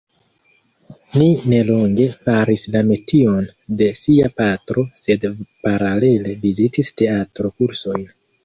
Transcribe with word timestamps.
Li 1.17 1.25
nelonge 1.53 2.07
faris 2.23 2.63
la 2.77 2.81
metion 2.87 3.45
de 3.83 3.91
sia 4.05 4.33
patro 4.41 4.87
sed 5.03 5.31
paralele 5.69 6.37
vizitis 6.47 6.95
teatro-kursojn. 7.05 8.11